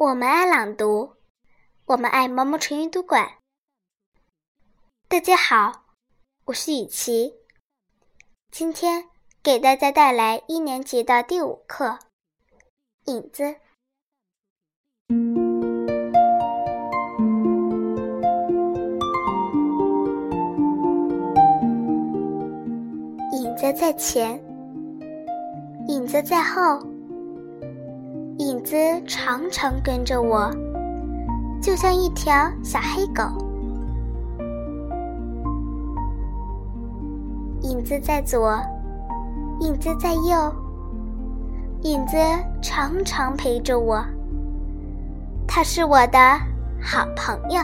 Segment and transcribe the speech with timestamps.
[0.00, 1.16] 我们爱朗读，
[1.86, 3.32] 我们爱毛毛虫阅读馆。
[5.08, 5.86] 大家好，
[6.44, 7.34] 我是雨琪，
[8.52, 9.06] 今天
[9.42, 11.98] 给大家带来一年级的第五课
[13.12, 13.42] 《影子》。
[23.32, 24.40] 影子在前，
[25.88, 26.97] 影子在后。
[28.58, 30.50] 影子常常跟着我，
[31.62, 33.22] 就像一条小黑狗。
[37.62, 38.58] 影子在左，
[39.60, 40.52] 影子在右，
[41.82, 42.16] 影子
[42.60, 44.04] 常常陪着我。
[45.46, 46.18] 它是我的
[46.82, 47.62] 好朋友。